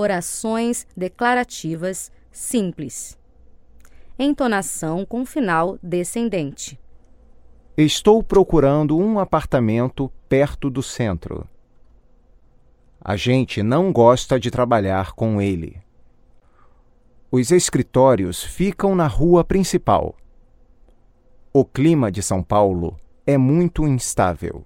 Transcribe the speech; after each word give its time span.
orações 0.00 0.86
declarativas 0.96 2.10
simples. 2.32 3.18
Entonação 4.18 5.04
com 5.04 5.24
final 5.24 5.78
descendente. 5.82 6.78
Estou 7.76 8.22
procurando 8.22 8.98
um 8.98 9.18
apartamento 9.18 10.10
perto 10.28 10.68
do 10.68 10.82
centro. 10.82 11.46
A 13.00 13.16
gente 13.16 13.62
não 13.62 13.92
gosta 13.92 14.38
de 14.38 14.50
trabalhar 14.50 15.12
com 15.12 15.40
ele. 15.40 15.80
Os 17.30 17.50
escritórios 17.50 18.42
ficam 18.42 18.94
na 18.94 19.06
rua 19.06 19.44
principal. 19.44 20.14
O 21.52 21.64
clima 21.64 22.10
de 22.10 22.22
São 22.22 22.42
Paulo 22.42 22.96
é 23.26 23.38
muito 23.38 23.86
instável. 23.86 24.64